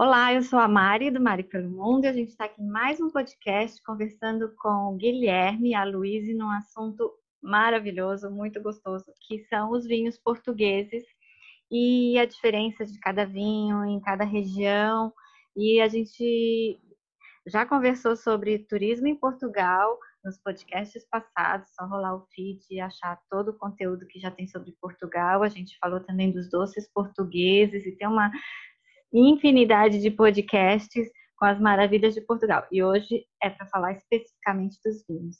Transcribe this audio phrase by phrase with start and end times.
[0.00, 2.68] Olá, eu sou a Mari do Mari pelo Mundo e a gente está aqui em
[2.68, 9.06] mais um podcast conversando com o Guilherme e a Luíse num assunto maravilhoso, muito gostoso,
[9.26, 11.02] que são os vinhos portugueses
[11.68, 15.12] e a diferença de cada vinho em cada região.
[15.56, 16.80] E a gente
[17.44, 23.18] já conversou sobre turismo em Portugal nos podcasts passados, só rolar o feed e achar
[23.28, 25.42] todo o conteúdo que já tem sobre Portugal.
[25.42, 28.30] A gente falou também dos doces portugueses e tem uma
[29.12, 32.66] infinidade de podcasts com as maravilhas de Portugal.
[32.70, 35.36] E hoje é para falar especificamente dos vinhos.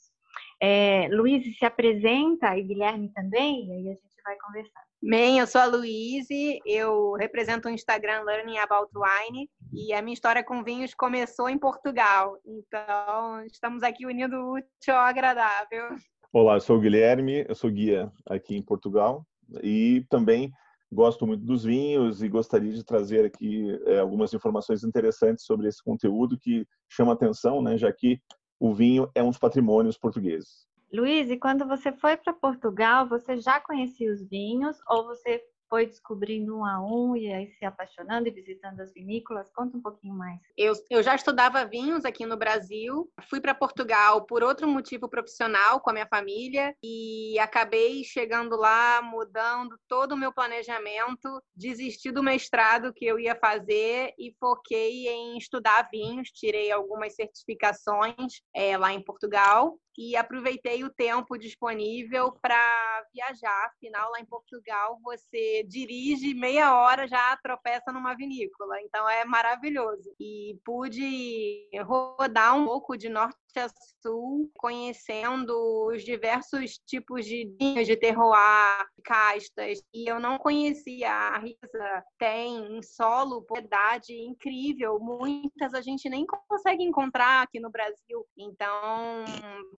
[0.61, 4.81] É, Luiz se apresenta e Guilherme também, e aí a gente vai conversar.
[5.01, 10.13] Bem, eu sou a Luíse, eu represento o Instagram Learning About Wine e a minha
[10.13, 12.37] história com vinhos começou em Portugal.
[12.45, 15.95] Então, estamos aqui unindo o útil ao agradável.
[16.33, 19.25] Olá, eu sou o Guilherme, eu sou guia aqui em Portugal
[19.63, 20.51] e também
[20.91, 25.83] gosto muito dos vinhos e gostaria de trazer aqui é, algumas informações interessantes sobre esse
[25.83, 28.19] conteúdo que chama atenção, né, já que
[28.59, 30.67] o vinho é um dos patrimônios portugueses.
[30.91, 35.85] Luiz, e quando você foi para Portugal, você já conhecia os vinhos ou você foi
[35.85, 39.49] descobrindo um a um e aí se apaixonando e visitando as vinícolas?
[39.53, 40.39] Conta um pouquinho mais.
[40.57, 45.79] Eu, eu já estudava vinhos aqui no Brasil, fui para Portugal por outro motivo profissional
[45.79, 52.23] com a minha família e acabei chegando lá, mudando todo o meu planejamento, desisti do
[52.23, 58.91] mestrado que eu ia fazer e foquei em estudar vinhos, tirei algumas certificações é, lá
[58.91, 63.65] em Portugal e aproveitei o tempo disponível para viajar.
[63.65, 70.13] Afinal, lá em Portugal, você dirige meia hora já tropeça numa vinícola, então é maravilhoso.
[70.19, 73.67] E pude rodar um pouco de norte a
[74.01, 75.51] sul, conhecendo
[75.87, 79.81] os diversos tipos de vinhos de terroir, castas.
[79.93, 82.03] E eu não conhecia a Risa.
[82.17, 84.99] Tem em solo propriedade incrível.
[84.99, 88.25] Muitas a gente nem consegue encontrar aqui no Brasil.
[88.37, 89.25] Então,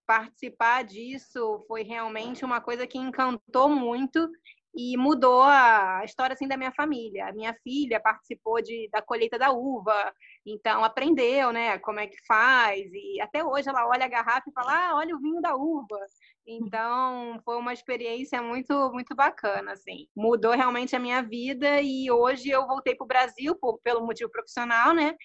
[0.06, 4.30] participar disso foi realmente uma coisa que encantou muito
[4.74, 7.28] e mudou a história assim da minha família.
[7.28, 10.14] A minha filha participou de, da colheita da uva,
[10.46, 14.54] então aprendeu, né, como é que faz e até hoje ela olha a garrafa e
[14.54, 16.00] fala: "Ah, olha o vinho da uva".
[16.48, 20.08] Então, foi uma experiência muito muito bacana assim.
[20.16, 24.32] Mudou realmente a minha vida e hoje eu voltei para o Brasil por, pelo motivo
[24.32, 25.16] profissional, né?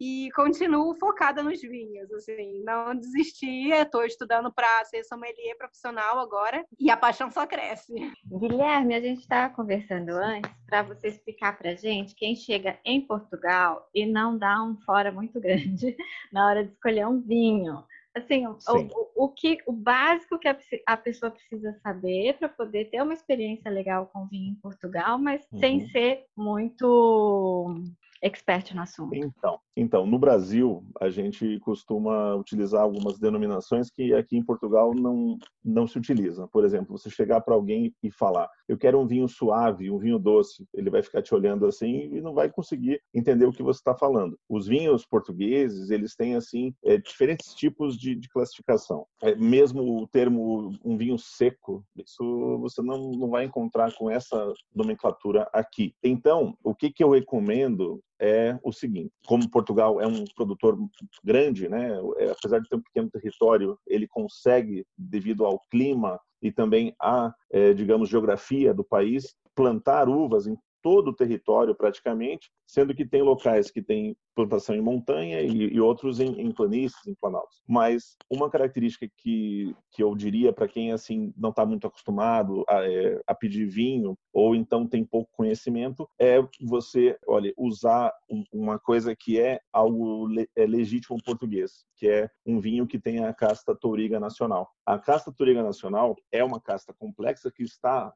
[0.00, 6.64] E continuo focada nos vinhos, assim, não desisti, estou estudando para ser sommelier profissional agora
[6.78, 7.94] e a paixão só cresce.
[8.26, 13.88] Guilherme, a gente estava conversando antes para você explicar para gente quem chega em Portugal
[13.94, 15.96] e não dá um fora muito grande
[16.32, 17.84] na hora de escolher um vinho.
[18.14, 22.86] Assim, o, o, o, que, o básico que a, a pessoa precisa saber para poder
[22.86, 25.58] ter uma experiência legal com vinho em Portugal, mas uhum.
[25.58, 27.74] sem ser muito
[28.22, 29.14] expert no assunto.
[29.14, 35.36] Então, então, no Brasil, a gente costuma utilizar algumas denominações que aqui em Portugal não,
[35.62, 36.48] não se utilizam.
[36.48, 40.18] Por exemplo, você chegar para alguém e falar, eu quero um vinho suave, um vinho
[40.18, 43.78] doce, ele vai ficar te olhando assim e não vai conseguir entender o que você
[43.78, 44.38] está falando.
[44.48, 49.06] Os vinhos portugueses, eles têm, assim, é, diferentes tipos de, de classificação.
[49.22, 54.52] É, mesmo o termo um vinho seco, isso você não, não vai encontrar com essa
[54.74, 55.94] nomenclatura aqui.
[56.02, 60.78] Então, o que, que eu recomendo é o seguinte: como Portugal é um produtor
[61.22, 66.50] grande, né, é, apesar de ter um pequeno território, ele consegue, devido ao clima e
[66.52, 72.94] também à, é, digamos, geografia do país, plantar uvas em todo o território praticamente, sendo
[72.94, 77.14] que tem locais que têm plantação em montanha e, e outros em, em, planícies, em
[77.14, 77.62] planaltos.
[77.66, 82.84] Mas uma característica que, que eu diria para quem assim não está muito acostumado a,
[82.84, 88.78] é, a, pedir vinho ou então tem pouco conhecimento é você, olha, usar um, uma
[88.78, 93.32] coisa que é algo le, é legítimo português, que é um vinho que tem a
[93.32, 94.68] casta Touriga Nacional.
[94.84, 98.12] A casta Touriga Nacional é uma casta complexa que está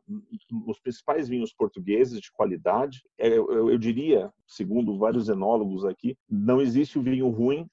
[0.51, 3.03] nos principais vinhos portugueses de qualidade.
[3.19, 7.69] É, eu, eu diria, segundo vários enólogos aqui, não existe o vinho ruim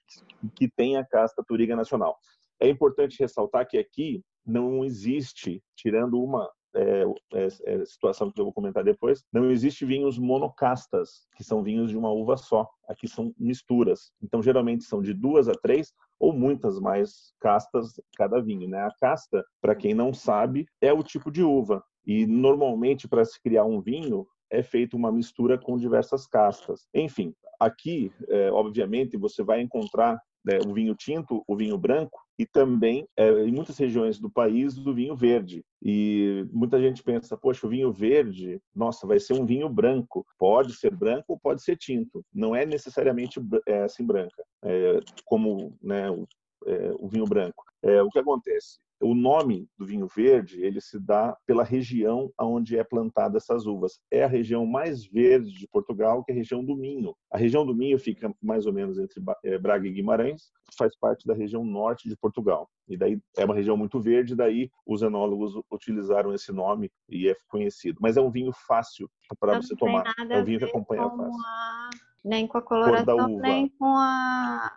[0.56, 2.18] que tenha a casta Touriga Nacional.
[2.60, 7.04] É importante ressaltar que aqui não existe, tirando uma é,
[7.34, 11.90] é, é, situação que eu vou comentar depois, não existe vinhos monocastas, que são vinhos
[11.90, 12.68] de uma uva só.
[12.88, 14.12] Aqui são misturas.
[14.22, 18.70] Então, geralmente são de duas a três ou muitas mais castas cada vinho.
[18.70, 18.80] Né?
[18.80, 21.84] A casta, para quem não sabe, é o tipo de uva.
[22.06, 26.88] E normalmente, para se criar um vinho, é feita uma mistura com diversas castas.
[26.94, 32.46] Enfim, aqui, é, obviamente, você vai encontrar né, o vinho tinto, o vinho branco, e
[32.46, 35.64] também, é, em muitas regiões do país, do vinho verde.
[35.84, 40.26] E muita gente pensa, poxa, o vinho verde, nossa, vai ser um vinho branco.
[40.38, 42.24] Pode ser branco ou pode ser tinto.
[42.34, 46.28] Não é necessariamente é, assim branca, é, como né, o,
[46.68, 47.64] é, o vinho branco.
[47.84, 48.80] É, o que acontece?
[49.02, 54.00] o nome do vinho verde ele se dá pela região onde é plantada essas uvas.
[54.12, 57.16] É a região mais verde de Portugal, que é a região do Minho.
[57.32, 61.26] A região do Minho fica mais ou menos entre eh, Braga e Guimarães, faz parte
[61.28, 62.68] da região norte de Portugal.
[62.88, 67.36] E daí é uma região muito verde, daí os enólogos utilizaram esse nome e é
[67.50, 68.00] conhecido.
[68.02, 69.10] Mas é um vinho fácil
[69.40, 70.04] para você tomar.
[70.30, 71.42] É um vinho que acompanha fácil.
[71.46, 71.90] A...
[72.26, 74.72] Nem com a coloração, nem com a...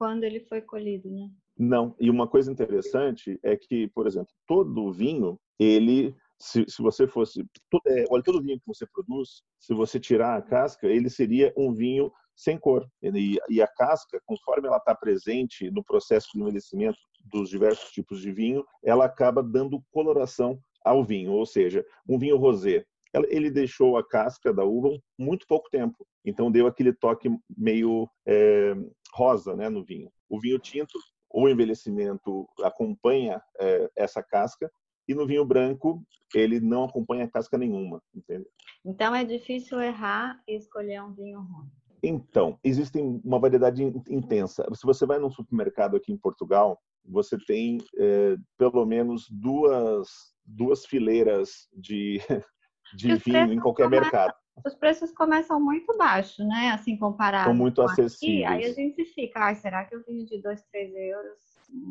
[0.00, 1.28] quando ele foi colhido, né?
[1.58, 1.94] Não.
[2.00, 7.44] E uma coisa interessante é que, por exemplo, todo vinho, ele, se, se você fosse,
[7.86, 11.70] é, olha, todo vinho que você produz, se você tirar a casca, ele seria um
[11.70, 12.88] vinho sem cor.
[13.02, 16.98] E, e a casca, conforme ela está presente no processo de envelhecimento
[17.30, 21.32] dos diversos tipos de vinho, ela acaba dando coloração ao vinho.
[21.32, 22.86] Ou seja, um vinho rosé,
[23.28, 26.06] ele deixou a casca da uva muito pouco tempo.
[26.24, 28.74] Então deu aquele toque meio é,
[29.12, 30.10] rosa né, no vinho.
[30.28, 30.98] O vinho tinto
[31.32, 34.70] o envelhecimento acompanha é, essa casca
[35.08, 36.04] e no vinho branco
[36.34, 38.46] ele não acompanha casca nenhuma, entende?
[38.84, 41.68] Então é difícil errar e escolher um vinho ruim.
[42.02, 44.66] Então, existem uma variedade intensa.
[44.74, 50.08] Se você vai num supermercado aqui em Portugal, você tem é, pelo menos duas,
[50.44, 52.18] duas fileiras de,
[52.94, 54.34] de vinho em qualquer mercado.
[54.64, 56.70] Os preços começam muito baixos, né?
[56.70, 58.44] Assim, comparado São muito acessíveis.
[58.44, 61.38] Aqui, aí a gente fica, ah, será que o vinho de 2, 3 euros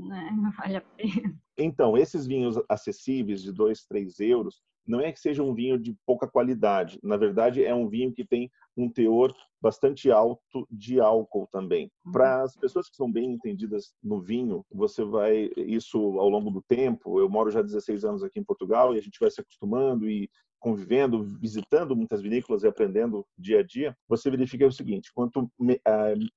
[0.08, 1.36] né, não vale a pena?
[1.58, 5.96] Então, esses vinhos acessíveis de 2, 3 euros, não é que seja um vinho de
[6.06, 7.00] pouca qualidade.
[7.04, 11.92] Na verdade, é um vinho que tem um teor bastante alto de álcool também.
[12.06, 12.12] Uhum.
[12.12, 16.62] Para as pessoas que são bem entendidas no vinho, você vai isso ao longo do
[16.62, 17.20] tempo.
[17.20, 20.30] Eu moro já 16 anos aqui em Portugal e a gente vai se acostumando e
[20.60, 25.80] convivendo, visitando muitas vinícolas e aprendendo dia a dia, você verifica o seguinte: quanto me,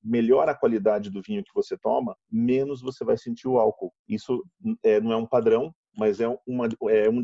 [0.03, 3.93] melhor a qualidade do vinho que você toma, menos você vai sentir o álcool.
[4.09, 4.43] Isso
[4.83, 7.21] é, não é um padrão, mas é, uma, é um,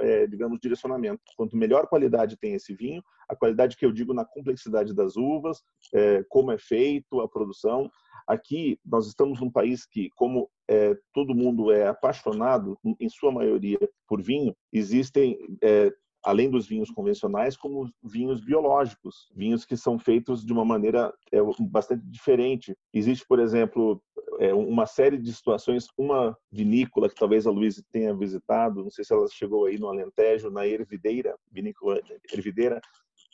[0.00, 1.20] é, digamos, direcionamento.
[1.36, 5.62] Quanto melhor qualidade tem esse vinho, a qualidade que eu digo na complexidade das uvas,
[5.94, 7.90] é, como é feito a produção.
[8.26, 13.78] Aqui nós estamos num país que, como é, todo mundo é apaixonado, em sua maioria,
[14.06, 15.92] por vinho, existem é,
[16.24, 21.38] além dos vinhos convencionais, como vinhos biológicos, vinhos que são feitos de uma maneira é,
[21.60, 22.76] bastante diferente.
[22.92, 24.00] Existe, por exemplo,
[24.38, 29.04] é, uma série de situações, uma vinícola que talvez a Luísa tenha visitado, não sei
[29.04, 32.00] se ela chegou aí no Alentejo, na Ervideira, vinícola
[32.32, 32.80] Ervideira.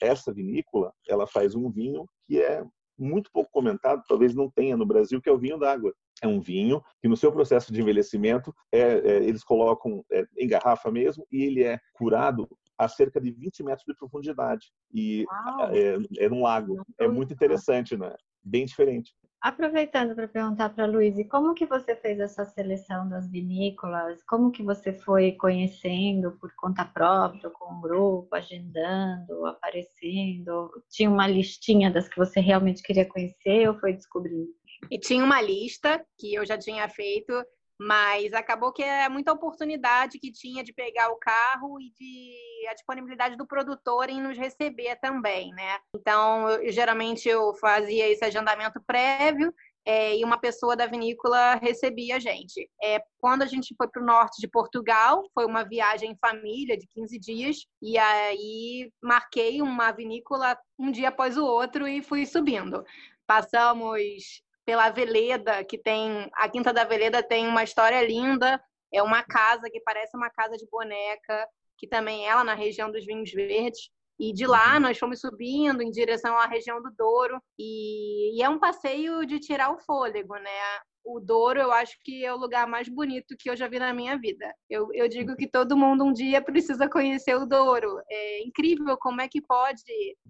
[0.00, 2.64] Essa vinícola, ela faz um vinho que é
[2.98, 5.94] muito pouco comentado, talvez não tenha no Brasil, que é o vinho d'água.
[6.20, 10.48] É um vinho que no seu processo de envelhecimento é, é, eles colocam é, em
[10.48, 12.48] garrafa mesmo e ele é curado
[12.78, 15.26] a cerca de 20 metros de profundidade e
[15.72, 16.80] é, é num lago.
[16.98, 18.14] É muito interessante, né?
[18.42, 19.12] Bem diferente.
[19.40, 24.20] Aproveitando para perguntar para a Luiz, como que você fez essa seleção das vinícolas?
[24.24, 30.70] Como que você foi conhecendo por conta própria, com um grupo, agendando, aparecendo?
[30.90, 34.48] Tinha uma listinha das que você realmente queria conhecer ou foi descobrindo?
[34.90, 37.32] E tinha uma lista que eu já tinha feito
[37.78, 42.74] mas acabou que é muita oportunidade que tinha de pegar o carro e de a
[42.74, 45.78] disponibilidade do produtor em nos receber também, né?
[45.94, 49.54] Então, eu, geralmente eu fazia esse agendamento prévio
[49.84, 52.68] é, e uma pessoa da vinícola recebia a gente.
[52.82, 56.76] É, quando a gente foi para o norte de Portugal, foi uma viagem em família
[56.76, 62.26] de 15 dias, e aí marquei uma vinícola um dia após o outro e fui
[62.26, 62.84] subindo.
[63.26, 66.28] Passamos pela Veleda, que tem.
[66.34, 68.62] A Quinta da Veleda tem uma história linda.
[68.92, 71.48] É uma casa que parece uma casa de boneca,
[71.78, 73.88] que também é ela na região dos vinhos verdes.
[74.20, 74.80] E de lá uhum.
[74.80, 77.40] nós fomos subindo em direção à região do Douro.
[77.58, 80.50] E, e, é um passeio de tirar o fôlego, né?
[81.08, 83.94] O Douro eu acho que é o lugar mais bonito que eu já vi na
[83.94, 84.54] minha vida.
[84.68, 87.98] Eu, eu digo que todo mundo um dia precisa conhecer o Douro.
[88.10, 89.82] É incrível como é que pode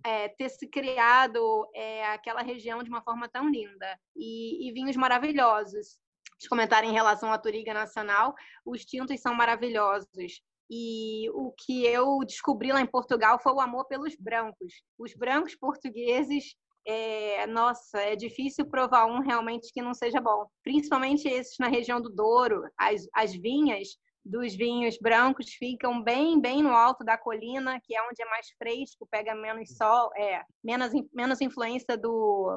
[0.07, 3.99] é, ter se criado é, aquela região de uma forma tão linda.
[4.17, 5.99] E, e vinhos maravilhosos.
[6.41, 8.33] Os comentários em relação à Turiga Nacional,
[8.65, 10.41] os tintos são maravilhosos.
[10.71, 14.75] E o que eu descobri lá em Portugal foi o amor pelos brancos.
[14.97, 16.55] Os brancos portugueses
[16.91, 20.47] é, nossa, é difícil provar um realmente que não seja bom.
[20.65, 23.89] Principalmente esses na região do Douro, as, as vinhas
[24.25, 28.49] dos vinhos brancos ficam bem, bem no alto da colina, que é onde é mais
[28.59, 32.57] fresco, pega menos sol, é, menos, menos influência do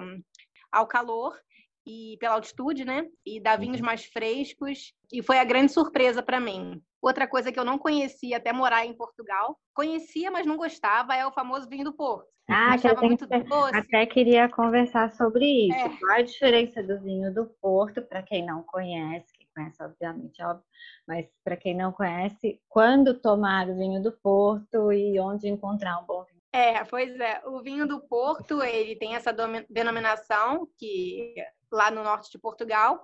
[0.72, 1.38] ao calor.
[1.86, 3.08] E pela altitude, né?
[3.26, 3.86] E dá vinhos uhum.
[3.86, 4.94] mais frescos.
[5.12, 6.82] E foi a grande surpresa para mim.
[7.02, 11.26] Outra coisa que eu não conhecia até morar em Portugal, conhecia, mas não gostava, é
[11.26, 12.30] o famoso vinho do Porto.
[12.50, 13.78] Ah, que muito doce.
[13.78, 15.80] até queria conversar sobre isso.
[15.80, 15.98] É.
[15.98, 20.64] Qual a diferença do vinho do Porto, para quem não conhece, quem conhece, obviamente, óbvio,
[21.08, 26.06] mas para quem não conhece, quando tomar o vinho do Porto e onde encontrar um
[26.06, 26.42] bom vinho?
[26.54, 27.42] É, pois é.
[27.46, 29.34] O vinho do Porto, ele tem essa
[29.70, 31.34] denominação que
[31.72, 33.04] lá no norte de Portugal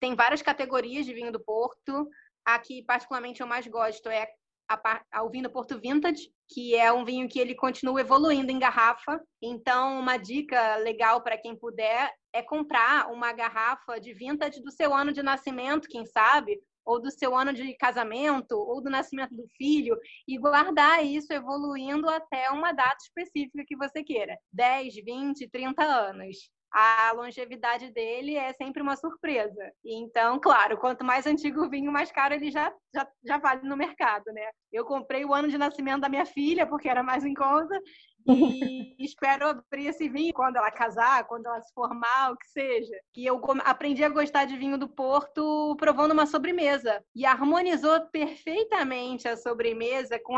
[0.00, 2.08] tem várias categorias de vinho do Porto.
[2.44, 4.28] Aqui, particularmente, eu mais gosto é
[4.68, 8.52] a, a, o vinho do Porto Vintage, que é um vinho que ele continua evoluindo
[8.52, 9.20] em garrafa.
[9.42, 14.94] Então, uma dica legal para quem puder é comprar uma garrafa de vintage do seu
[14.94, 19.46] ano de nascimento, quem sabe, ou do seu ano de casamento, ou do nascimento do
[19.56, 25.82] filho, e guardar isso evoluindo até uma data específica que você queira 10, 20, 30
[25.82, 29.72] anos a longevidade dele é sempre uma surpresa.
[29.84, 33.76] Então, claro, quanto mais antigo o vinho, mais caro ele já, já, já vale no
[33.76, 34.50] mercado, né?
[34.72, 37.80] Eu comprei o ano de nascimento da minha filha, porque era mais em conta,
[38.26, 38.26] e
[38.98, 42.94] espero abrir esse vinho quando ela casar, quando ela se formar, o que seja.
[43.16, 47.02] E eu aprendi a gostar de vinho do Porto provando uma sobremesa.
[47.14, 50.36] E harmonizou perfeitamente a sobremesa com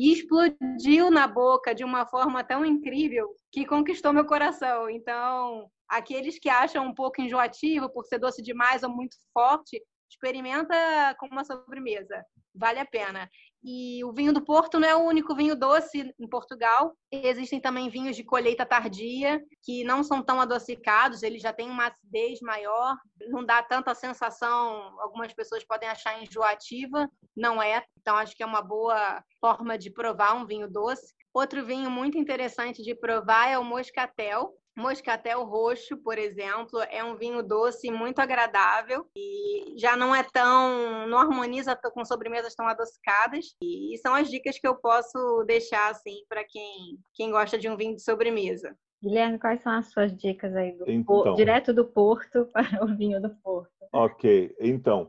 [0.00, 4.88] e explodiu na boca de uma forma tão incrível que conquistou meu coração.
[4.88, 9.78] Então, aqueles que acham um pouco enjoativo por ser doce demais ou muito forte,
[10.10, 10.74] experimenta
[11.18, 12.24] com uma sobremesa.
[12.54, 13.28] Vale a pena.
[13.62, 16.96] E o vinho do Porto não é o único vinho doce em Portugal.
[17.12, 21.88] Existem também vinhos de colheita tardia, que não são tão adocicados, eles já têm uma
[21.88, 22.96] acidez maior,
[23.28, 27.84] não dá tanta sensação, algumas pessoas podem achar enjoativa, não é.
[28.00, 31.14] Então, acho que é uma boa forma de provar um vinho doce.
[31.32, 37.16] Outro vinho muito interessante de provar é o Moscatel, Moscatel roxo, por exemplo, é um
[37.16, 43.56] vinho doce muito agradável e já não é tão, não harmoniza com sobremesas tão adocicadas.
[43.62, 47.76] E são as dicas que eu posso deixar assim para quem, quem gosta de um
[47.76, 48.74] vinho de sobremesa.
[49.02, 53.20] Guilherme, quais são as suas dicas aí do então, direto do Porto para o vinho
[53.20, 53.70] do Porto?
[53.92, 55.08] Ok, então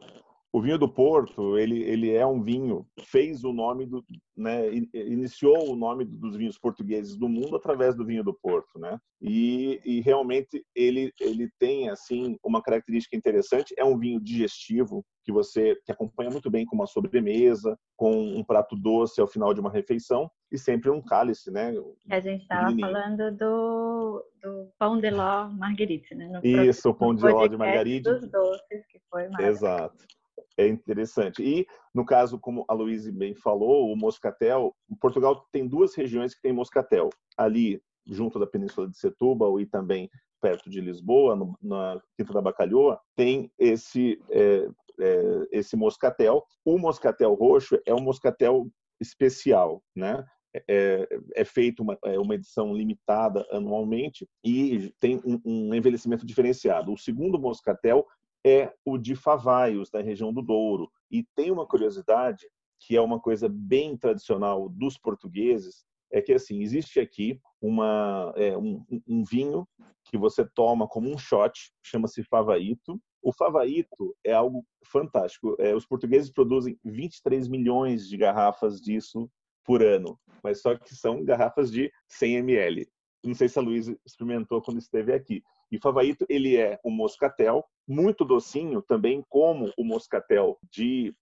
[0.54, 4.04] o vinho do Porto, ele, ele é um vinho, fez o nome do,
[4.36, 9.00] né, iniciou o nome dos vinhos portugueses do mundo através do vinho do Porto, né?
[9.22, 15.32] E, e realmente ele ele tem assim uma característica interessante, é um vinho digestivo que
[15.32, 19.62] você que acompanha muito bem com uma sobremesa, com um prato doce ao final de
[19.62, 21.74] uma refeição e sempre um cálice, né?
[22.10, 26.28] A gente estava falando do, do pão de ló marguerite, né?
[26.28, 28.10] No Isso, o pão de ló de margarite.
[28.10, 29.66] Dos doces, que foi maravilhoso.
[29.66, 30.12] Exato
[30.58, 31.44] é interessante.
[31.44, 36.42] E, no caso, como a Luísa bem falou, o moscatel, Portugal tem duas regiões que
[36.42, 37.10] tem moscatel.
[37.38, 40.10] Ali, junto da Península de Setúbal e também
[40.42, 44.68] perto de Lisboa, no, na Quinta da Bacalhoa, tem esse, é,
[45.00, 46.44] é, esse moscatel.
[46.66, 48.68] O moscatel roxo é um moscatel
[49.00, 50.26] especial, né?
[50.68, 56.92] É, é feita uma, é uma edição limitada anualmente e tem um, um, envelhecimento diferenciado.
[56.92, 58.06] O segundo moscatel
[58.46, 60.92] é o de Favaios, da região do Douro.
[61.10, 62.48] E tem uma curiosidade,
[62.80, 68.58] que é uma coisa bem tradicional dos portugueses, é que assim existe aqui uma, é,
[68.58, 69.68] um, um, vinho
[70.06, 73.00] que você toma como um shot, chama-se favaito.
[73.22, 75.56] O favaito é algo fantástico.
[75.60, 79.30] É, os portugueses produzem 23 milhões de garrafas disso
[79.64, 82.90] por ano, mas só que são garrafas de 100 ml.
[83.24, 85.44] Não sei se a Luísa experimentou quando esteve aqui.
[85.72, 91.16] E favaito ele é um moscatel muito docinho, também como o moscatel de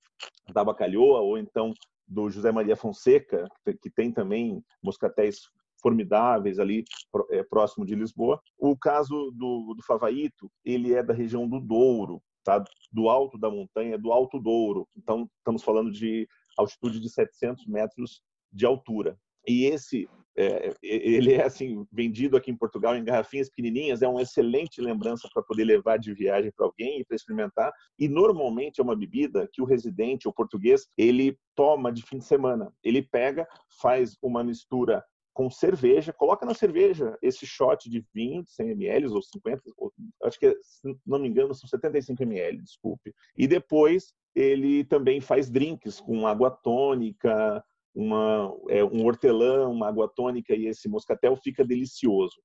[0.51, 1.74] da Bacalhoa ou então
[2.08, 3.48] do José Maria Fonseca,
[3.82, 5.41] que tem também moscatéis
[5.82, 6.84] formidáveis ali
[7.29, 8.41] é, próximo de Lisboa.
[8.58, 12.63] O caso do, do Favaito, ele é da região do Douro, tá?
[12.91, 14.88] do alto da montanha, do Alto Douro.
[14.98, 16.27] Então, estamos falando de
[16.58, 19.18] altitude de 700 metros de altura.
[19.48, 24.22] E esse é, ele é assim vendido aqui em Portugal em garrafinhas pequenininhas, é uma
[24.22, 27.72] excelente lembrança para poder levar de viagem para alguém e para experimentar.
[27.98, 32.26] E normalmente é uma bebida que o residente, o português, ele toma de fim de
[32.26, 32.72] semana.
[32.84, 33.48] Ele pega,
[33.82, 39.08] faz uma mistura com cerveja, coloca na cerveja esse shot de vinho de 100 ml
[39.08, 39.94] ou 50, ou,
[40.24, 43.14] acho que, se não me engano, são 75 ml, desculpe.
[43.38, 50.08] E depois ele também faz drinks com água tônica, uma, é, um hortelã, uma água
[50.08, 52.36] tônica e esse moscatel fica delicioso.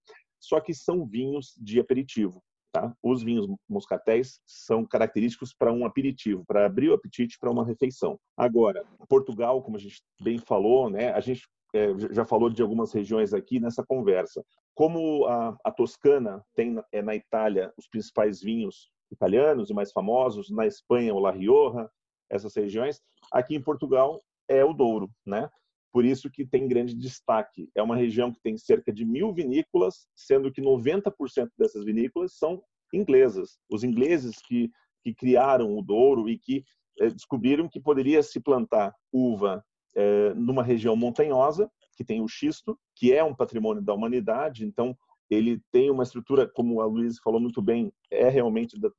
[0.41, 2.43] Só que são vinhos de aperitivo.
[2.73, 2.93] Tá?
[3.03, 8.19] Os vinhos moscatéis são característicos para um aperitivo, para abrir o apetite para uma refeição.
[8.37, 12.93] Agora, Portugal, como a gente bem falou, né, a gente é, já falou de algumas
[12.93, 14.45] regiões aqui nessa conversa.
[14.75, 20.51] como a, a Toscana tem é, na Itália os principais vinhos italianos e mais famosos,
[20.51, 21.89] na Espanha o La Rioja,
[22.31, 23.01] essas regiões,
[23.33, 25.49] aqui em Portugal é o Douro, né?
[25.93, 27.69] Por isso que tem grande destaque.
[27.75, 32.63] É uma região que tem cerca de mil vinícolas, sendo que 90% dessas vinícolas são
[32.93, 33.59] inglesas.
[33.71, 34.71] Os ingleses que,
[35.03, 36.65] que criaram o Douro e que
[37.01, 42.77] eh, descobriram que poderia se plantar uva eh, numa região montanhosa, que tem o xisto,
[42.97, 44.65] que é um patrimônio da humanidade.
[44.65, 44.97] Então,
[45.35, 48.93] ele tem uma estrutura, como a Luiz falou muito bem, é realmente dos,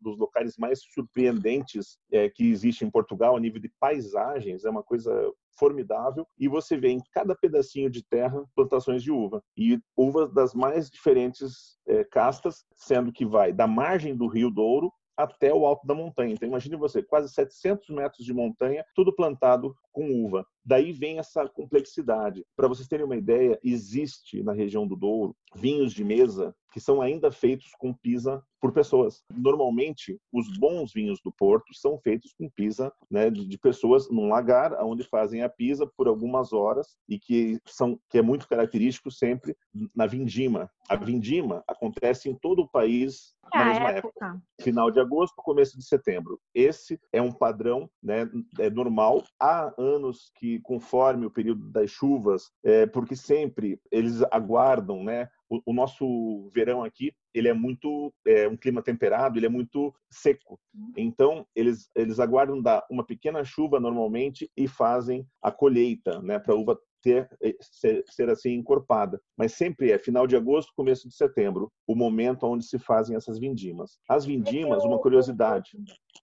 [0.00, 4.82] dos locais mais surpreendentes é, que existe em Portugal a nível de paisagens, é uma
[4.82, 5.12] coisa
[5.56, 10.52] formidável e você vê em cada pedacinho de terra plantações de uva e uvas das
[10.52, 15.86] mais diferentes é, castas, sendo que vai da margem do Rio Douro até o alto
[15.86, 16.34] da montanha.
[16.34, 20.44] Então imagine você, quase 700 metros de montanha, tudo plantado com uva.
[20.64, 22.44] Daí vem essa complexidade.
[22.56, 27.00] Para vocês terem uma ideia, existe na região do Douro vinhos de mesa que são
[27.00, 29.22] ainda feitos com pisa por pessoas.
[29.30, 34.72] Normalmente, os bons vinhos do Porto são feitos com pisa né, de pessoas num lagar,
[34.82, 39.56] onde fazem a pisa por algumas horas e que são que é muito característico sempre
[39.94, 40.68] na vindima.
[40.88, 44.26] A vindima acontece em todo o país na mesma época.
[44.26, 44.42] época.
[44.60, 46.40] Final de agosto, começo de setembro.
[46.52, 48.28] Esse é um padrão né,
[48.58, 49.22] é normal.
[49.38, 55.60] Há anos que, conforme o período das chuvas, é, porque sempre eles aguardam né, o,
[55.66, 60.58] o, nosso verão aqui ele é muito é, um clima temperado ele é muito seco.
[60.96, 66.38] Então eles eles aguardam dar uma pequena chuva normalmente e fazem a colheita né?
[66.38, 69.20] Para a uva ter eh, ser, ser, assim encorpada.
[69.36, 73.38] Mas sempre é final de agosto, começo de setembro, o momento onde se fazem essas
[73.38, 73.98] vindimas.
[74.08, 75.70] As vindimas, uma curiosidade.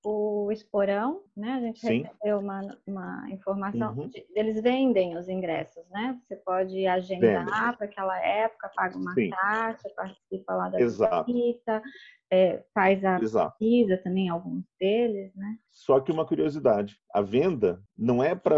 [0.03, 1.53] O esporão, né?
[1.53, 2.01] A gente Sim.
[2.01, 3.93] recebeu uma, uma informação.
[3.95, 4.09] Uhum.
[4.09, 6.19] De, eles vendem os ingressos, né?
[6.23, 9.29] Você pode agendar para aquela época, paga uma Sim.
[9.29, 11.31] taxa, participa lá da Exato.
[11.31, 11.83] visita,
[12.31, 13.57] é, faz a Exato.
[13.57, 15.57] pesquisa também, alguns deles, né?
[15.69, 18.55] Só que uma curiosidade, a venda não é para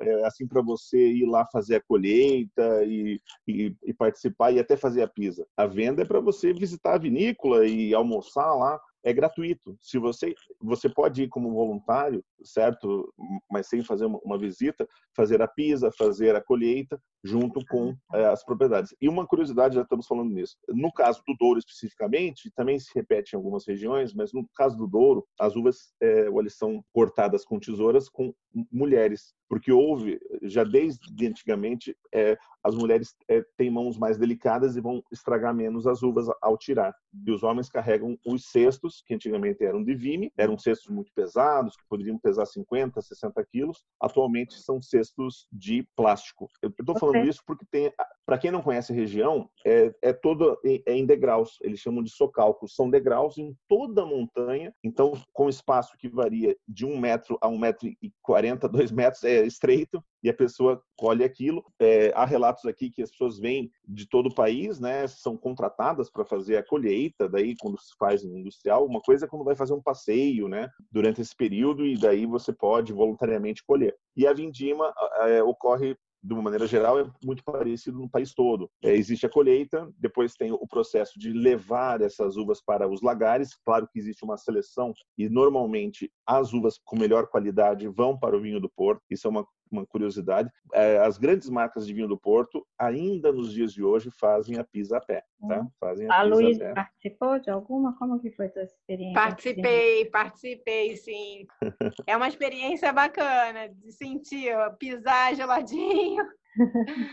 [0.00, 4.76] é, assim para você ir lá fazer a colheita e, e, e, participar e até
[4.76, 5.46] fazer a pisa.
[5.56, 9.76] A venda é para você visitar a vinícola e almoçar lá é gratuito.
[9.80, 13.12] Se você você pode ir como voluntário, certo?
[13.50, 18.26] Mas sem fazer uma, uma visita, fazer a pisa, fazer a colheita junto com é,
[18.26, 18.94] as propriedades.
[19.00, 20.56] E uma curiosidade, já estamos falando nisso.
[20.68, 24.86] No caso do Douro especificamente, também se repete em algumas regiões, mas no caso do
[24.86, 28.32] Douro, as uvas é, eles são cortadas com tesouras com
[28.72, 34.80] mulheres, porque houve já desde antigamente é, as mulheres é, têm mãos mais delicadas e
[34.80, 36.94] vão estragar menos as uvas ao tirar.
[37.24, 41.76] E os homens carregam os cestos, que antigamente eram de vime, eram cestos muito pesados,
[41.76, 43.84] que poderiam pesar 50, 60 quilos.
[44.00, 46.48] Atualmente são cestos de plástico.
[46.62, 47.30] Eu estou falando okay.
[47.30, 47.92] isso porque tem,
[48.24, 51.58] para quem não conhece a região, é, é todo é em degraus.
[51.62, 52.74] Eles chamam de socalcos.
[52.74, 54.74] São degraus em toda a montanha.
[54.82, 59.24] Então, com espaço que varia de um metro a um metro e quarenta, dois metros,
[59.24, 61.64] é estreito e a pessoa colhe aquilo.
[61.80, 66.10] É, há relatos aqui que as pessoas vêm de todo o país, né, são contratadas
[66.10, 69.74] para fazer a colheita, daí quando se faz industrial, uma coisa é quando vai fazer
[69.74, 73.94] um passeio, né, durante esse período e daí você pode voluntariamente colher.
[74.16, 75.96] E a vindima é, ocorre
[76.26, 78.68] de uma maneira geral, é muito parecido no país todo.
[78.82, 83.54] É, existe a colheita, depois tem o processo de levar essas uvas para os lagares.
[83.64, 88.40] Claro que existe uma seleção e normalmente as uvas com melhor qualidade vão para o
[88.40, 89.02] vinho do Porto.
[89.08, 93.52] Isso é uma uma curiosidade, é, as grandes marcas de vinho do Porto ainda nos
[93.52, 95.60] dias de hoje fazem a pisa a pé, tá?
[95.60, 95.70] Hum.
[95.80, 97.96] Fazem a, a Luiz participou de alguma?
[97.98, 99.14] Como que foi a sua experiência?
[99.14, 101.46] Participei, participei, sim.
[102.06, 106.24] é uma experiência bacana de sentir, pisar geladinho.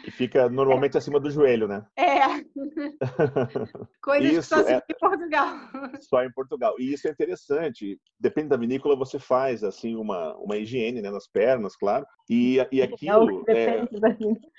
[0.04, 1.86] Que fica normalmente acima do joelho, né?
[1.98, 2.44] É.
[4.02, 4.78] Coisas isso que só é...
[4.78, 5.58] em Portugal.
[6.02, 6.76] Só em Portugal.
[6.80, 8.00] E isso é interessante.
[8.20, 12.06] Depende da vinícola, você faz assim uma, uma higiene né, nas pernas, claro.
[12.30, 13.44] E, e é aquilo.
[13.48, 13.86] É,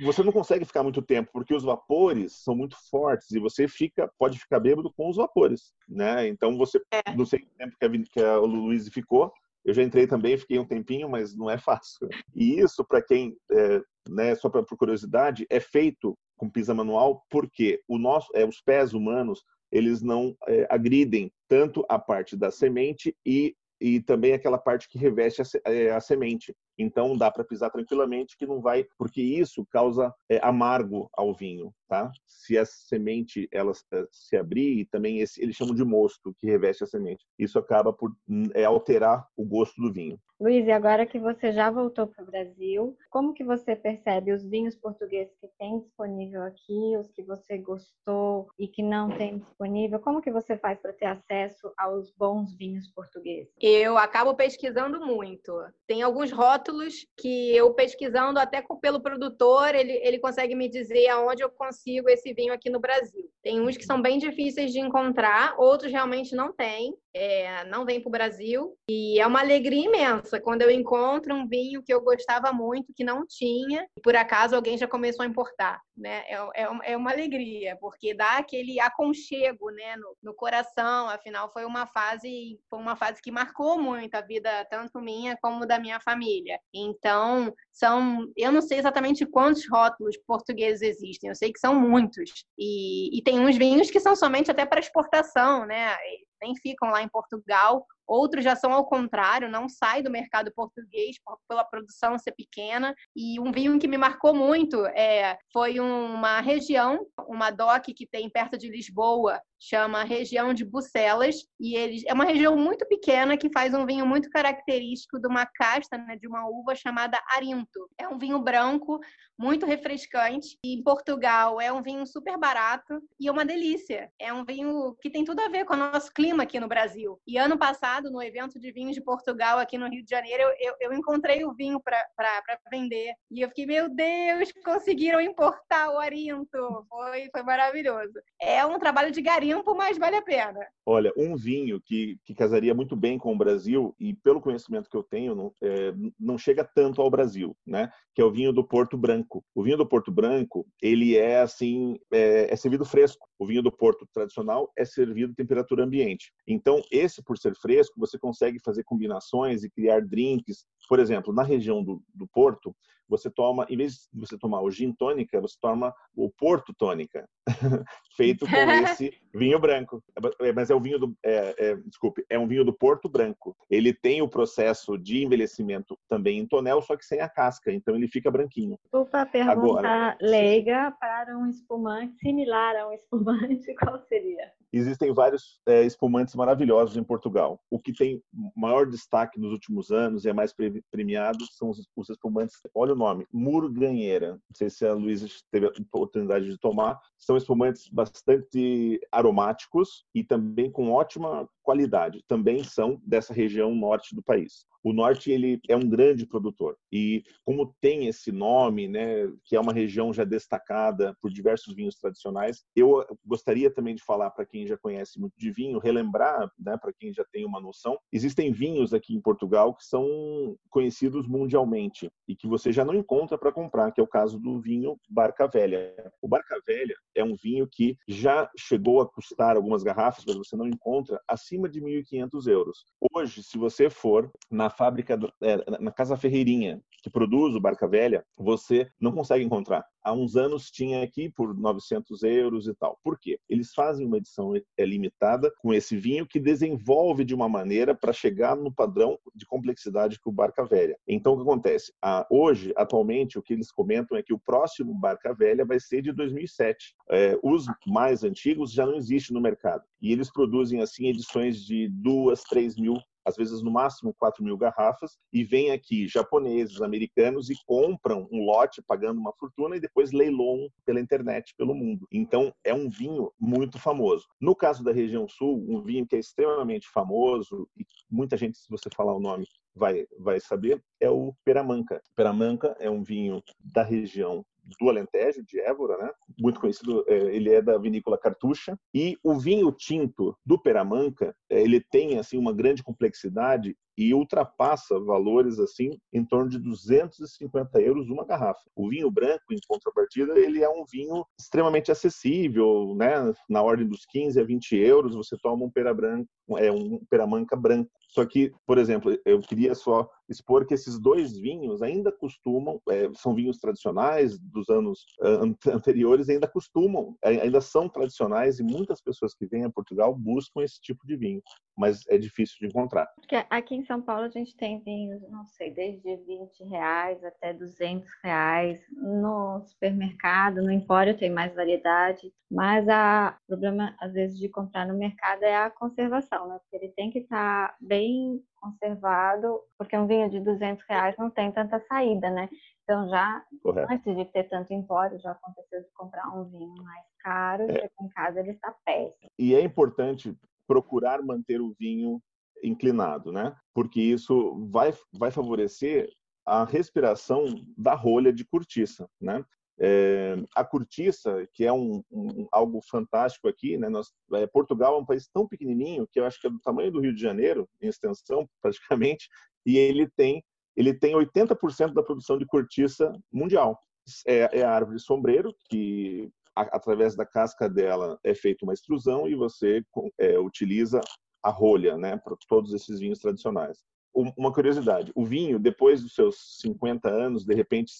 [0.04, 4.10] você não consegue ficar muito tempo, porque os vapores são muito fortes e você fica,
[4.18, 6.28] pode ficar bêbado com os vapores, né?
[6.28, 6.80] Então você.
[6.90, 7.14] É.
[7.16, 9.32] Não sei o tempo que a, que a Luiz ficou,
[9.64, 12.08] eu já entrei também, fiquei um tempinho, mas não é fácil.
[12.34, 17.80] E isso, para quem, é, né, só para curiosidade, é feito com pisa manual porque
[17.88, 23.16] o nosso, é, os pés humanos eles não é, agridem tanto a parte da semente
[23.26, 26.54] e e também aquela parte que reveste a, é, a semente.
[26.78, 31.70] Então dá para pisar tranquilamente que não vai, porque isso causa é, amargo ao vinho.
[31.88, 32.10] Tá?
[32.26, 36.46] Se a semente ela eh, se abrir e também esse, eles chamam de mosto que
[36.46, 37.24] reveste a semente.
[37.38, 40.18] Isso acaba por hum, é, alterar o gosto do vinho.
[40.40, 44.44] Luiz, e agora que você já voltou para o Brasil, como que você percebe os
[44.44, 50.00] vinhos portugueses que tem disponível aqui, os que você gostou e que não tem disponível?
[50.00, 53.52] Como que você faz para ter acesso aos bons vinhos portugueses?
[53.60, 55.56] Eu acabo pesquisando muito.
[55.86, 61.44] Tem alguns rótulos que eu pesquisando até pelo produtor, ele, ele consegue me dizer aonde
[61.44, 61.73] eu consigo
[62.08, 63.30] esse vinho aqui no Brasil.
[63.42, 68.00] Tem uns que são bem difíceis de encontrar, outros realmente não tem, é, não vem
[68.00, 68.76] para o Brasil.
[68.88, 73.04] E é uma alegria imensa quando eu encontro um vinho que eu gostava muito, que
[73.04, 75.80] não tinha, e por acaso alguém já começou a importar.
[75.96, 76.24] Né?
[76.26, 81.64] É, é, é uma alegria, porque dá aquele aconchego né, no, no coração, afinal foi
[81.64, 86.00] uma fase, foi uma fase que marcou muito a vida, tanto minha como da minha
[86.00, 86.58] família.
[86.74, 92.44] Então, são, eu não sei exatamente quantos rótulos portugueses existem, eu sei que são muitos.
[92.58, 95.96] E, e tem uns vinhos que são somente até para exportação, né?
[96.42, 101.16] Nem ficam lá em Portugal, Outros já são ao contrário, não sai do mercado português
[101.48, 102.94] pela produção ser pequena.
[103.16, 108.28] E um vinho que me marcou muito é, foi uma região, uma DOC que tem
[108.28, 113.50] perto de Lisboa, chama região de Bucelas, e eles é uma região muito pequena que
[113.50, 117.88] faz um vinho muito característico de uma casta, né, de uma uva chamada Arinto.
[117.98, 119.00] É um vinho branco,
[119.38, 120.58] muito refrescante.
[120.64, 124.10] E em Portugal é um vinho super barato e é uma delícia.
[124.18, 127.18] É um vinho que tem tudo a ver com o nosso clima aqui no Brasil.
[127.26, 130.74] E ano passado, no evento de vinhos de Portugal aqui no Rio de Janeiro, eu,
[130.80, 133.14] eu encontrei o vinho para vender.
[133.30, 136.86] E eu fiquei, meu Deus, conseguiram importar o Arinto.
[136.88, 138.14] Foi, foi maravilhoso.
[138.40, 140.60] É um trabalho de garimpo, mas vale a pena.
[140.86, 144.96] Olha, um vinho que, que casaria muito bem com o Brasil, e pelo conhecimento que
[144.96, 147.90] eu tenho, não, é, não chega tanto ao Brasil, né?
[148.14, 149.44] Que é o vinho do Porto Branco.
[149.54, 153.26] O vinho do Porto Branco, ele é assim, é, é servido fresco.
[153.38, 156.32] O vinho do Porto tradicional é servido em temperatura ambiente.
[156.46, 160.64] Então, esse, por ser fresco, você consegue fazer combinações e criar drinks.
[160.88, 162.74] Por exemplo, na região do, do Porto,
[163.08, 167.28] você toma, em vez de você tomar o gin tônica, você toma o Porto tônica,
[168.16, 168.52] feito com
[169.00, 170.02] esse vinho branco.
[170.40, 173.56] É, mas é o vinho do, é, é, desculpe, é um vinho do Porto Branco.
[173.68, 177.94] Ele tem o processo de envelhecimento também em tonel, só que sem a casca, então
[177.94, 178.78] ele fica branquinho.
[178.82, 184.52] Desculpa pergunta Agora, leiga para um espumante similar a um espumante, qual seria?
[184.76, 187.60] Existem vários é, espumantes maravilhosos em Portugal.
[187.70, 188.20] O que tem
[188.56, 190.52] maior destaque nos últimos anos e é mais
[190.90, 192.56] premiado são os, os espumantes.
[192.74, 194.32] Olha o nome, Murganheira.
[194.32, 196.98] Não sei se a Luísa teve a oportunidade de tomar.
[197.16, 202.24] São espumantes bastante aromáticos e também com ótima qualidade.
[202.26, 204.66] Também são dessa região norte do país.
[204.84, 209.60] O norte ele é um grande produtor e como tem esse nome, né, que é
[209.60, 214.63] uma região já destacada por diversos vinhos tradicionais, eu gostaria também de falar para quem
[214.66, 218.92] já conhece muito de vinho, relembrar, né, para quem já tem uma noção, existem vinhos
[218.92, 223.92] aqui em Portugal que são conhecidos mundialmente e que você já não encontra para comprar,
[223.92, 225.94] que é o caso do vinho Barca Velha.
[226.20, 230.56] O Barca Velha é um vinho que já chegou a custar algumas garrafas, mas você
[230.56, 232.84] não encontra acima de 1.500 euros.
[233.14, 237.86] Hoje, se você for na fábrica, do, é, na Casa Ferreirinha, que produz o Barca
[237.86, 239.84] Velha, você não consegue encontrar.
[240.04, 243.00] Há uns anos tinha aqui por 900 euros e tal.
[243.02, 243.40] Por quê?
[243.48, 248.12] Eles fazem uma edição é, limitada com esse vinho que desenvolve de uma maneira para
[248.12, 250.98] chegar no padrão de complexidade que o Barca Velha.
[251.08, 251.92] Então, o que acontece?
[252.30, 256.12] Hoje, atualmente, o que eles comentam é que o próximo Barca Velha vai ser de
[256.12, 256.94] 2007.
[257.10, 259.84] É, os mais antigos já não existem no mercado.
[260.02, 264.56] E eles produzem, assim, edições de duas, três mil às vezes no máximo 4 mil
[264.56, 270.12] garrafas, e vêm aqui japoneses, americanos e compram um lote pagando uma fortuna e depois
[270.12, 272.06] leiloam pela internet pelo mundo.
[272.12, 274.26] Então é um vinho muito famoso.
[274.40, 278.68] No caso da região sul, um vinho que é extremamente famoso e muita gente, se
[278.68, 282.00] você falar o nome, vai, vai saber, é o Peramanca.
[282.14, 284.44] Peramanca é um vinho da região
[284.80, 286.10] do Alentejo, de Évora, né?
[286.38, 288.78] Muito conhecido, é, ele é da vinícola Cartucha.
[288.94, 294.98] E o vinho tinto do Peramanca, é, ele tem assim uma grande complexidade e ultrapassa
[295.00, 298.60] valores assim em torno de 250 euros uma garrafa.
[298.74, 303.32] O vinho branco, em contrapartida, ele é um vinho extremamente acessível, né?
[303.48, 307.56] Na ordem dos 15 a 20 euros, você toma um pera branco, é um peramanca
[307.56, 307.90] branco.
[308.08, 313.10] Só que, por exemplo, eu queria só expor que esses dois vinhos ainda costumam, é,
[313.14, 319.34] são vinhos tradicionais dos anos uh, anteriores, ainda costumam, ainda são tradicionais e muitas pessoas
[319.34, 321.42] que vêm a Portugal buscam esse tipo de vinho.
[321.76, 323.06] Mas é difícil de encontrar.
[323.16, 327.52] Porque aqui em São Paulo a gente tem vinhos, não sei, desde 20 reais até
[327.52, 328.80] 200 reais.
[328.92, 334.96] No supermercado, no empório tem mais variedade, mas o problema às vezes de comprar no
[334.96, 336.58] mercado é a conservação, né?
[336.60, 341.30] Porque ele tem que estar tá bem conservado, porque um vinho de 200 reais não
[341.30, 342.48] tem tanta saída, né?
[342.82, 343.92] Então, já Correto.
[343.92, 347.74] antes de ter tanto empório, já aconteceu de comprar um vinho mais caro, é.
[347.74, 349.30] chega em casa ele está péssimo.
[349.38, 352.20] E é importante procurar manter o vinho
[352.62, 353.54] inclinado, né?
[353.74, 356.10] Porque isso vai, vai favorecer
[356.46, 357.46] a respiração
[357.76, 359.44] da rolha de cortiça, né?
[359.80, 363.88] É, a cortiça, que é um, um, algo fantástico aqui, né?
[363.88, 366.92] Nós, é, Portugal é um país tão pequenininho que eu acho que é do tamanho
[366.92, 369.28] do Rio de Janeiro, em extensão praticamente,
[369.66, 370.44] e ele tem
[370.76, 373.78] ele tem 80% da produção de cortiça mundial.
[374.26, 379.34] É, é a árvore sombreiro, que através da casca dela é feita uma extrusão e
[379.34, 379.82] você
[380.18, 381.00] é, utiliza
[381.42, 383.78] a rolha né, para todos esses vinhos tradicionais.
[384.14, 387.92] Uma curiosidade, o vinho, depois dos seus 50 anos, de repente,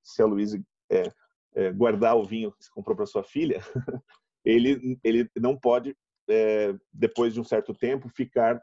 [0.00, 1.10] se a Luísa é,
[1.56, 3.60] é, guardar o vinho que comprou para sua filha,
[4.44, 5.96] ele, ele não pode,
[6.30, 8.62] é, depois de um certo tempo, ficar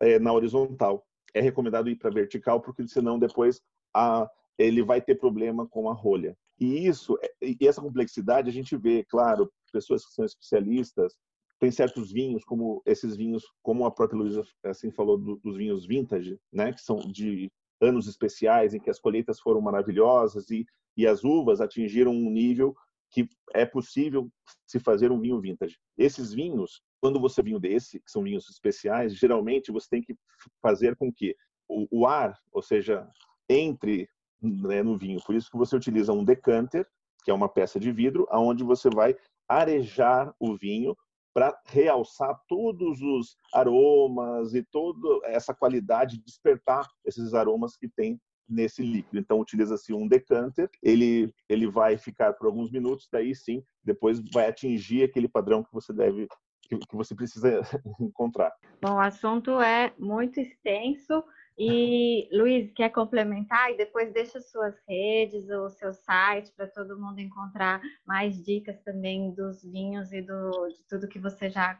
[0.00, 1.04] é, na horizontal
[1.34, 3.60] é recomendado ir para vertical, porque senão depois
[3.92, 6.36] a, ele vai ter problema com a rolha.
[6.58, 11.14] E isso, e essa complexidade a gente vê, claro, pessoas que são especialistas,
[11.58, 15.86] tem certos vinhos, como esses vinhos, como a própria Luísa assim falou, do, dos vinhos
[15.86, 20.64] vintage, né, que são de anos especiais, em que as colheitas foram maravilhosas e,
[20.96, 22.74] e as uvas atingiram um nível
[23.10, 24.28] que é possível
[24.66, 25.78] se fazer um vinho vintage.
[25.96, 30.16] Esses vinhos, quando você vinho desse, que são vinhos especiais, geralmente você tem que
[30.60, 31.36] fazer com que
[31.68, 33.08] o, o ar, ou seja,
[33.48, 34.08] entre
[34.44, 35.20] né, no vinho.
[35.24, 36.86] Por isso que você utiliza um decanter,
[37.24, 39.16] que é uma peça de vidro, aonde você vai
[39.48, 40.96] arejar o vinho
[41.34, 48.82] para realçar todos os aromas e toda essa qualidade, despertar esses aromas que tem nesse
[48.82, 49.18] líquido.
[49.18, 54.48] Então utiliza-se um decanter, ele ele vai ficar por alguns minutos, daí sim, depois vai
[54.48, 56.28] atingir aquele padrão que você deve
[56.62, 57.60] que, que você precisa
[58.00, 58.52] encontrar.
[58.80, 61.24] Bom, o assunto é muito extenso.
[61.56, 63.70] E, Luiz, quer complementar?
[63.70, 69.32] E depois deixa suas redes, o seu site, para todo mundo encontrar mais dicas também
[69.32, 71.78] dos vinhos e do, de tudo que você já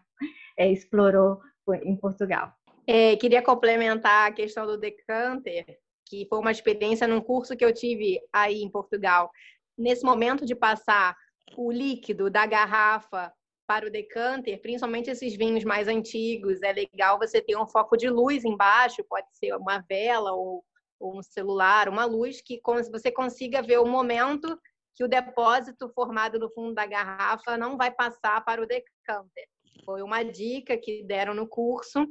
[0.56, 1.40] é, explorou
[1.82, 2.52] em Portugal.
[2.87, 7.72] É, queria complementar a questão do decanter, que foi uma experiência num curso que eu
[7.72, 9.30] tive aí em Portugal.
[9.76, 11.16] Nesse momento de passar
[11.56, 13.32] o líquido da garrafa
[13.66, 18.09] para o decanter, principalmente esses vinhos mais antigos, é legal você ter um foco de
[18.09, 20.64] luz embaixo, pode ser uma vela ou,
[21.00, 24.59] ou um celular, uma luz que você consiga ver o momento
[24.94, 29.48] que o depósito formado no fundo da garrafa não vai passar para o decanter.
[29.85, 32.07] Foi uma dica que deram no curso.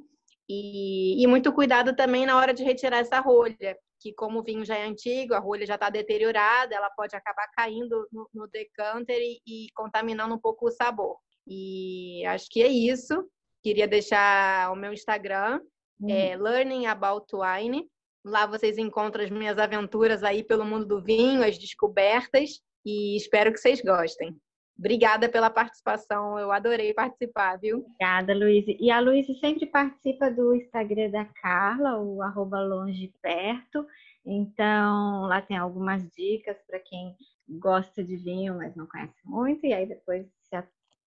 [0.50, 4.66] E, e muito cuidado também na hora de retirar essa rolha, que como o vinho
[4.66, 9.18] já é antigo, a rolha já está deteriorada, ela pode acabar caindo no, no decanter
[9.18, 11.18] e, e contaminando um pouco o sabor.
[11.48, 13.28] E acho que é isso.
[13.62, 15.62] Queria deixar o meu Instagram,
[16.02, 16.10] hum.
[16.10, 17.88] é Learning About Wine.
[18.26, 23.52] Lá vocês encontram as minhas aventuras aí pelo mundo do vinho, as descobertas, e espero
[23.52, 24.36] que vocês gostem.
[24.78, 27.80] Obrigada pela participação, eu adorei participar, viu?
[27.80, 28.66] Obrigada, Luiz.
[28.68, 33.86] E a Luiz sempre participa do Instagram da Carla, o arroba longe perto.
[34.26, 37.16] Então, lá tem algumas dicas para quem
[37.48, 40.56] gosta de vinho, mas não conhece muito, e aí depois se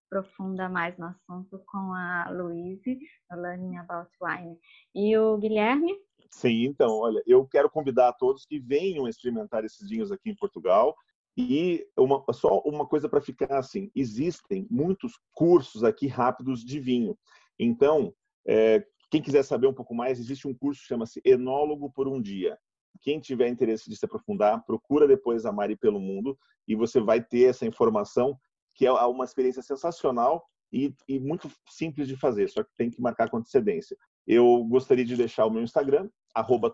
[0.07, 2.99] aprofunda mais no assunto com a Luíse,
[3.31, 4.59] no Learning About Wine.
[4.95, 5.95] E o Guilherme?
[6.31, 10.37] Sim, então, olha, eu quero convidar a todos que venham experimentar esses vinhos aqui em
[10.37, 10.97] Portugal.
[11.37, 17.17] E uma, só uma coisa para ficar assim: existem muitos cursos aqui rápidos de vinho.
[17.59, 18.15] Então,
[18.47, 22.21] é, quem quiser saber um pouco mais, existe um curso que chama-se Enólogo por um
[22.21, 22.59] Dia.
[23.03, 27.23] Quem tiver interesse de se aprofundar, procura depois a Mari pelo Mundo e você vai
[27.23, 28.39] ter essa informação
[28.77, 33.01] que é uma experiência sensacional e, e, muito simples de fazer, só que tem que
[33.01, 33.97] marcar com antecedência.
[34.27, 36.09] Eu gostaria de deixar o meu Instagram,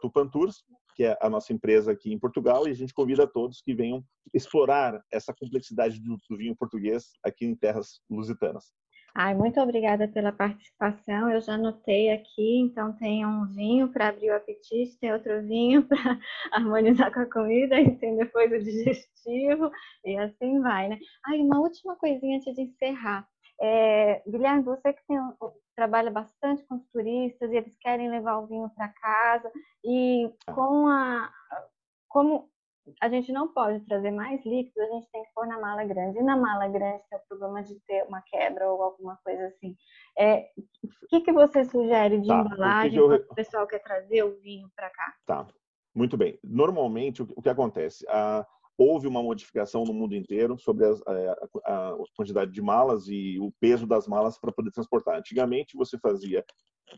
[0.01, 0.65] Tupantours,
[0.97, 4.05] que é a nossa empresa aqui em Portugal, e a gente convida todos que venham
[4.35, 8.73] explorar essa complexidade do, do vinho português aqui em terras lusitanas.
[9.15, 11.31] Ai, muito obrigada pela participação.
[11.31, 15.83] Eu já anotei aqui, então tem um vinho para abrir o apetite, tem outro vinho
[15.87, 16.19] para
[16.51, 19.71] harmonizar com a comida, e tem depois o digestivo,
[20.05, 20.99] e assim vai, né?
[21.27, 23.29] Ai, uma última coisinha antes de encerrar.
[23.61, 25.19] É, Guilherme, você que tem,
[25.77, 29.51] trabalha bastante com os turistas e eles querem levar o vinho para casa,
[29.85, 31.31] e com a
[32.09, 32.52] como
[33.01, 36.19] a gente não pode trazer mais líquidos, a gente tem que pôr na mala grande.
[36.19, 39.77] E na mala grande tem o problema de ter uma quebra ou alguma coisa assim.
[40.19, 40.49] É,
[41.03, 43.27] o que, que você sugere de tá, embalagem o, eu...
[43.31, 45.15] o pessoal quer trazer o vinho para cá?
[45.27, 45.47] Tá,
[45.95, 46.39] muito bem.
[46.43, 48.05] Normalmente, o que, acontece?
[48.09, 51.13] A, houve uma modificação no mundo inteiro sobre as, a,
[51.65, 55.19] a, a, quantidade de malas e o peso das malas para poder transportar.
[55.19, 56.45] Antigamente, você fazia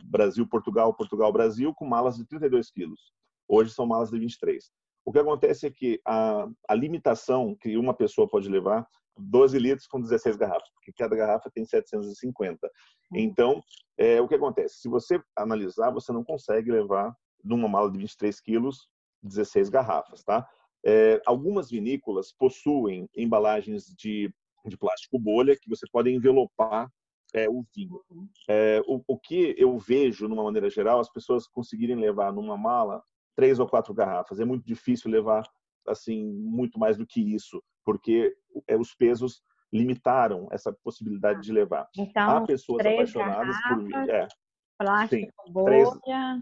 [0.05, 3.13] Brasil, Portugal, Portugal, Brasil com malas de 32 quilos.
[3.47, 4.71] Hoje são malas de 23.
[5.05, 8.87] O que acontece é que a, a limitação que uma pessoa pode levar
[9.17, 12.67] 12 litros com 16 garrafas, porque cada garrafa tem 750.
[12.67, 12.71] Hum.
[13.15, 13.63] Então,
[13.99, 14.81] é, o que acontece?
[14.81, 18.89] Se você analisar, você não consegue levar numa mala de 23 quilos
[19.23, 20.47] 16 garrafas, tá?
[20.85, 24.33] É, algumas vinícolas possuem embalagens de,
[24.67, 26.91] de plástico bolha que você pode envelopar
[27.35, 28.01] é, o vinho.
[28.11, 28.29] Uhum.
[28.49, 33.03] É, o, o, que eu vejo, numa maneira geral, as pessoas conseguirem levar numa mala
[33.37, 34.41] três ou quatro garrafas.
[34.41, 35.45] É muito difícil levar
[35.87, 38.35] assim muito mais do que isso, porque
[38.67, 39.43] é, os pesos
[39.73, 41.89] limitaram essa possibilidade de levar.
[41.99, 44.11] Então, Há pessoas apaixonadas por vinho.
[44.11, 44.29] É.
[44.77, 45.85] Plástico, sim, bolha,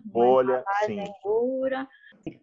[0.07, 1.05] bolha, sim.
[1.23, 1.87] Dura.